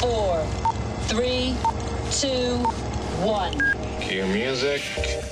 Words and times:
four, 0.00 0.42
three, 1.08 1.54
two, 2.10 2.56
one. 3.22 3.52
Cue 4.00 4.24
music. 4.28 4.80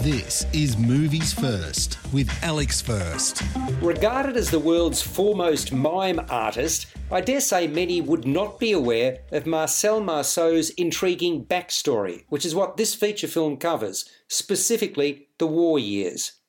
This 0.00 0.46
is 0.54 0.78
Movies 0.78 1.34
First 1.34 1.98
with 2.14 2.30
Alex 2.42 2.80
First. 2.80 3.42
Regarded 3.82 4.38
as 4.38 4.48
the 4.48 4.58
world's 4.58 5.02
foremost 5.02 5.70
mime 5.70 6.18
artist, 6.30 6.86
I 7.12 7.20
dare 7.20 7.42
say 7.42 7.66
many 7.66 8.00
would 8.00 8.26
not 8.26 8.58
be 8.58 8.72
aware 8.72 9.18
of 9.32 9.44
Marcel 9.44 10.00
Marceau's 10.00 10.70
intriguing 10.70 11.44
backstory, 11.44 12.24
which 12.30 12.46
is 12.46 12.54
what 12.54 12.78
this 12.78 12.94
feature 12.94 13.28
film 13.28 13.58
covers, 13.58 14.08
specifically 14.28 15.28
the 15.36 15.46
war 15.46 15.78
years. 15.78 16.40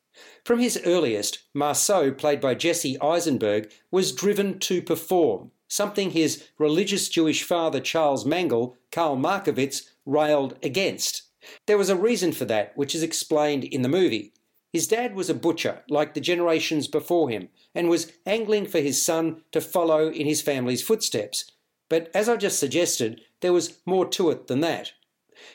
From 0.45 0.59
his 0.59 0.79
earliest, 0.85 1.39
Marceau, 1.53 2.11
played 2.11 2.39
by 2.39 2.55
Jesse 2.55 2.97
Eisenberg, 3.01 3.71
was 3.91 4.13
driven 4.13 4.57
to 4.59 4.81
perform, 4.81 5.51
something 5.75 6.11
his 6.11 6.47
religious 6.57 7.09
Jewish 7.09 7.43
father 7.43 7.79
Charles 7.79 8.25
Mangel, 8.25 8.77
Karl 8.91 9.17
Markovics, 9.17 9.89
railed 10.05 10.57
against. 10.63 11.23
There 11.65 11.77
was 11.77 11.89
a 11.89 11.95
reason 11.95 12.31
for 12.31 12.45
that, 12.45 12.75
which 12.75 12.95
is 12.95 13.03
explained 13.03 13.65
in 13.65 13.81
the 13.81 13.89
movie. 13.89 14.33
His 14.71 14.87
dad 14.87 15.15
was 15.15 15.29
a 15.29 15.33
butcher, 15.33 15.83
like 15.89 16.13
the 16.13 16.21
generations 16.21 16.87
before 16.87 17.29
him, 17.29 17.49
and 17.73 17.89
was 17.89 18.11
angling 18.25 18.67
for 18.67 18.79
his 18.79 19.01
son 19.01 19.43
to 19.51 19.61
follow 19.61 20.09
in 20.09 20.25
his 20.25 20.41
family's 20.41 20.81
footsteps. 20.81 21.51
But 21.87 22.09
as 22.13 22.27
I 22.27 22.35
just 22.37 22.59
suggested, 22.59 23.21
there 23.41 23.53
was 23.53 23.77
more 23.85 24.07
to 24.07 24.31
it 24.31 24.47
than 24.47 24.61
that. 24.61 24.93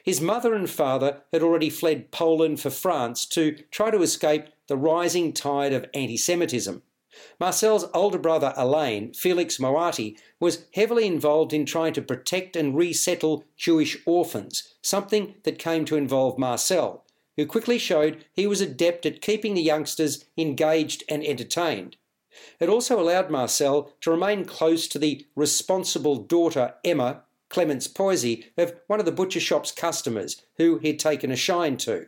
His 0.05 0.21
mother 0.21 0.55
and 0.55 0.71
father 0.71 1.23
had 1.33 1.43
already 1.43 1.71
fled 1.71 2.11
Poland 2.13 2.61
for 2.61 2.71
France 2.71 3.27
to 3.27 3.53
try 3.71 3.91
to 3.91 4.03
escape 4.03 4.45
the 4.69 4.77
rising 4.77 5.33
tide 5.33 5.73
of 5.73 5.87
anti 5.95 6.17
Semitism. 6.17 6.83
Marcel's 7.39 7.87
older 7.93 8.19
brother 8.19 8.55
Alain, 8.57 9.13
Felix 9.13 9.59
Moati, 9.59 10.17
was 10.39 10.67
heavily 10.75 11.07
involved 11.07 11.53
in 11.53 11.67
trying 11.67 11.93
to 11.95 12.03
protect 12.03 12.57
and 12.57 12.77
resettle 12.77 13.45
Jewish 13.57 13.97
orphans, 14.07 14.75
something 14.83 15.35
that 15.45 15.59
came 15.59 15.85
to 15.87 15.97
involve 15.97 16.39
Marcel, 16.39 17.05
who 17.37 17.47
quickly 17.47 17.79
showed 17.79 18.25
he 18.33 18.47
was 18.47 18.61
adept 18.61 19.07
at 19.07 19.23
keeping 19.23 19.55
the 19.55 19.63
youngsters 19.63 20.25
engaged 20.37 21.03
and 21.09 21.25
entertained. 21.25 21.97
It 22.61 22.69
also 22.69 23.01
allowed 23.01 23.31
Marcel 23.31 23.93
to 24.03 24.11
remain 24.11 24.45
close 24.45 24.87
to 24.89 24.99
the 24.99 25.27
responsible 25.35 26.17
daughter 26.17 26.75
Emma, 26.85 27.25
Clemence 27.49 27.89
Poésy, 27.89 28.45
of 28.57 28.75
one 28.87 29.01
of 29.01 29.07
the 29.07 29.13
butcher 29.13 29.41
shop's 29.41 29.73
customers, 29.73 30.41
who 30.57 30.79
he'd 30.79 31.01
taken 31.01 31.33
a 31.33 31.37
shine 31.37 31.77
to. 31.79 32.07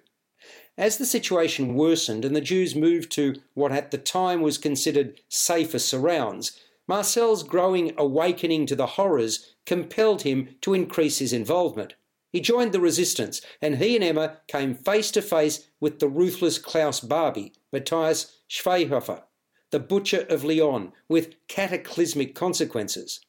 As 0.78 0.97
the 0.97 1.05
situation 1.05 1.75
worsened 1.75 2.25
and 2.25 2.34
the 2.34 2.41
Jews 2.41 2.75
moved 2.75 3.12
to 3.12 3.34
what 3.53 3.73
at 3.73 3.91
the 3.91 3.98
time 3.98 4.41
was 4.41 4.56
considered 4.56 5.20
safer 5.29 5.79
surrounds, 5.79 6.59
Marcel's 6.89 7.42
growing 7.42 7.92
awakening 7.98 8.67
to 8.67 8.77
the 8.77 8.87
horrors 8.87 9.55
compelled 9.67 10.23
him 10.23 10.56
to 10.62 10.75
increase 10.75 11.19
his 11.19 11.33
involvement. 11.33 11.95
He 12.33 12.41
joined 12.41 12.73
the 12.73 12.81
resistance, 12.81 13.42
and 13.61 13.77
he 13.77 13.95
and 13.95 14.03
Emma 14.03 14.39
came 14.48 14.75
face 14.75 15.11
to 15.11 15.20
face 15.20 15.69
with 15.79 15.98
the 15.98 16.09
ruthless 16.09 16.59
Klaus 16.59 17.01
Barbie, 17.01 17.53
Matthias 17.70 18.39
Schweighöfer, 18.48 19.25
the 19.70 19.79
butcher 19.79 20.27
of 20.31 20.42
Lyon, 20.42 20.92
with 21.09 21.34
cataclysmic 21.48 22.34
consequences. 22.34 23.20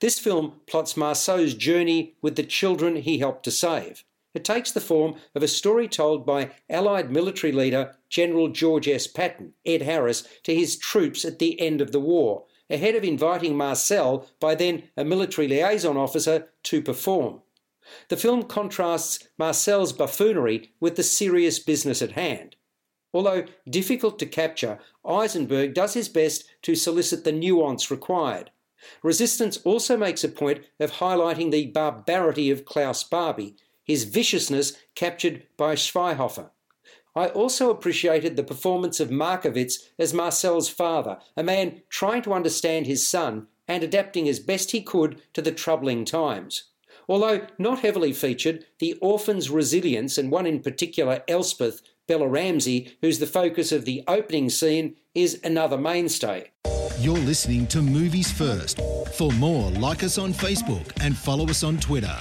This 0.00 0.18
film 0.18 0.60
plots 0.66 0.96
Marceau's 0.96 1.54
journey 1.54 2.16
with 2.20 2.36
the 2.36 2.42
children 2.42 2.96
he 2.96 3.18
helped 3.18 3.44
to 3.44 3.50
save. 3.50 4.04
It 4.32 4.44
takes 4.44 4.70
the 4.70 4.80
form 4.80 5.16
of 5.34 5.42
a 5.42 5.48
story 5.48 5.88
told 5.88 6.24
by 6.24 6.52
Allied 6.68 7.10
military 7.10 7.52
leader 7.52 7.96
General 8.08 8.48
George 8.48 8.86
S. 8.86 9.06
Patton, 9.06 9.54
Ed 9.66 9.82
Harris, 9.82 10.26
to 10.44 10.54
his 10.54 10.76
troops 10.76 11.24
at 11.24 11.40
the 11.40 11.60
end 11.60 11.80
of 11.80 11.90
the 11.90 12.00
war, 12.00 12.44
ahead 12.68 12.94
of 12.94 13.02
inviting 13.02 13.56
Marcel, 13.56 14.28
by 14.38 14.54
then 14.54 14.84
a 14.96 15.04
military 15.04 15.48
liaison 15.48 15.96
officer, 15.96 16.50
to 16.62 16.80
perform. 16.80 17.42
The 18.08 18.16
film 18.16 18.44
contrasts 18.44 19.26
Marcel's 19.36 19.92
buffoonery 19.92 20.74
with 20.78 20.94
the 20.94 21.02
serious 21.02 21.58
business 21.58 22.00
at 22.00 22.12
hand. 22.12 22.54
Although 23.12 23.46
difficult 23.68 24.20
to 24.20 24.26
capture, 24.26 24.78
Eisenberg 25.04 25.74
does 25.74 25.94
his 25.94 26.08
best 26.08 26.44
to 26.62 26.76
solicit 26.76 27.24
the 27.24 27.32
nuance 27.32 27.90
required. 27.90 28.52
Resistance 29.02 29.56
also 29.58 29.96
makes 29.96 30.22
a 30.22 30.28
point 30.28 30.64
of 30.78 30.92
highlighting 30.92 31.50
the 31.50 31.66
barbarity 31.66 32.50
of 32.50 32.64
Klaus 32.64 33.02
Barbie, 33.02 33.56
his 33.90 34.04
viciousness 34.04 34.74
captured 34.94 35.42
by 35.56 35.74
Schweighöfer. 35.74 36.50
I 37.16 37.26
also 37.26 37.70
appreciated 37.70 38.36
the 38.36 38.44
performance 38.44 39.00
of 39.00 39.10
Markovics 39.10 39.78
as 39.98 40.14
Marcel's 40.14 40.68
father, 40.68 41.18
a 41.36 41.42
man 41.42 41.82
trying 41.88 42.22
to 42.22 42.32
understand 42.32 42.86
his 42.86 43.04
son 43.04 43.48
and 43.66 43.82
adapting 43.82 44.28
as 44.28 44.38
best 44.38 44.70
he 44.70 44.80
could 44.80 45.20
to 45.32 45.42
the 45.42 45.50
troubling 45.50 46.04
times. 46.04 46.68
Although 47.08 47.48
not 47.58 47.80
heavily 47.80 48.12
featured, 48.12 48.64
the 48.78 48.94
orphan's 49.00 49.50
resilience, 49.50 50.16
and 50.16 50.30
one 50.30 50.46
in 50.46 50.60
particular, 50.60 51.24
Elspeth, 51.26 51.82
Bella 52.06 52.28
Ramsey, 52.28 52.96
who's 53.00 53.18
the 53.18 53.26
focus 53.26 53.72
of 53.72 53.86
the 53.86 54.04
opening 54.06 54.50
scene, 54.50 54.94
is 55.16 55.40
another 55.42 55.76
mainstay. 55.76 56.52
You're 57.00 57.18
listening 57.18 57.66
to 57.68 57.82
Movies 57.82 58.30
First. 58.30 58.80
For 59.14 59.32
more, 59.32 59.68
like 59.72 60.04
us 60.04 60.16
on 60.16 60.32
Facebook 60.32 60.92
and 61.00 61.16
follow 61.16 61.46
us 61.48 61.64
on 61.64 61.78
Twitter. 61.78 62.16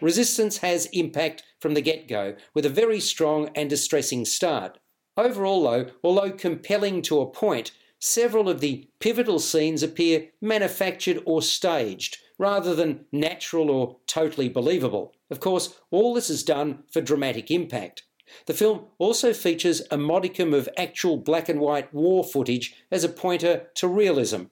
Resistance 0.00 0.58
has 0.58 0.86
impact 0.92 1.42
from 1.58 1.74
the 1.74 1.80
get 1.80 2.08
go, 2.08 2.34
with 2.54 2.66
a 2.66 2.70
very 2.70 3.00
strong 3.00 3.50
and 3.54 3.70
distressing 3.70 4.24
start. 4.24 4.78
Overall, 5.16 5.62
though, 5.62 5.86
although 6.04 6.30
compelling 6.30 7.00
to 7.02 7.20
a 7.20 7.30
point, 7.30 7.72
several 7.98 8.48
of 8.48 8.60
the 8.60 8.88
pivotal 9.00 9.38
scenes 9.38 9.82
appear 9.82 10.28
manufactured 10.40 11.22
or 11.24 11.40
staged, 11.40 12.18
rather 12.38 12.74
than 12.74 13.06
natural 13.10 13.70
or 13.70 13.96
totally 14.06 14.48
believable. 14.48 15.14
Of 15.30 15.40
course, 15.40 15.80
all 15.90 16.12
this 16.12 16.28
is 16.28 16.42
done 16.42 16.84
for 16.92 17.00
dramatic 17.00 17.50
impact. 17.50 18.02
The 18.46 18.54
film 18.54 18.86
also 18.98 19.32
features 19.32 19.82
a 19.90 19.96
modicum 19.96 20.52
of 20.52 20.68
actual 20.76 21.16
black 21.16 21.48
and 21.48 21.60
white 21.60 21.94
war 21.94 22.24
footage 22.24 22.74
as 22.90 23.04
a 23.04 23.08
pointer 23.08 23.68
to 23.76 23.88
realism. 23.88 24.44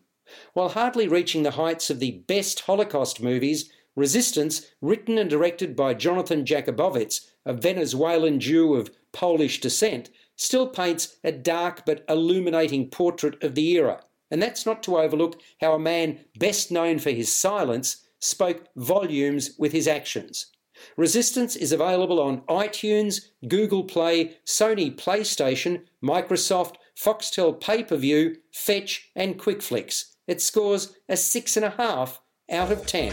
While 0.55 0.71
hardly 0.71 1.07
reaching 1.07 1.43
the 1.43 1.53
heights 1.53 1.91
of 1.91 1.99
the 2.01 2.23
best 2.27 2.61
Holocaust 2.61 3.21
movies, 3.21 3.71
Resistance, 3.97 4.67
written 4.81 5.19
and 5.19 5.31
directed 5.31 5.77
by 5.77 5.95
Jonathan 5.95 6.45
Jakubowicz, 6.45 7.29
a 7.47 7.53
Venezuelan 7.53 8.41
Jew 8.41 8.75
of 8.75 8.91
Polish 9.13 9.61
descent, 9.61 10.11
still 10.37 10.67
paints 10.67 11.17
a 11.23 11.31
dark 11.31 11.87
but 11.87 12.05
illuminating 12.09 12.91
portrait 12.91 13.43
of 13.43 13.55
the 13.55 13.71
era. 13.73 14.01
And 14.31 14.43
that's 14.43 14.67
not 14.67 14.83
to 14.85 14.99
overlook 14.99 15.41
how 15.61 15.75
a 15.75 15.79
man 15.79 16.19
best 16.39 16.73
known 16.73 16.99
for 16.99 17.11
his 17.11 17.33
silence 17.33 18.05
spoke 18.19 18.67
volumes 18.75 19.55
with 19.59 19.73
his 19.73 19.87
actions. 19.87 20.47
Resistance 20.97 21.55
is 21.55 21.71
available 21.71 22.21
on 22.21 22.41
iTunes, 22.43 23.29
Google 23.47 23.85
Play, 23.85 24.39
Sony 24.45 24.95
PlayStation, 24.95 25.83
Microsoft, 26.03 26.77
Foxtel 26.97 27.61
Pay 27.61 27.85
Per 27.85 27.97
View, 27.97 28.37
Fetch, 28.53 29.11
and 29.15 29.39
QuickFlix. 29.39 30.15
It 30.27 30.41
scores 30.41 30.97
a 31.09 31.15
6.5 31.15 32.19
out 32.51 32.73
of 32.73 32.87
10. 32.87 33.13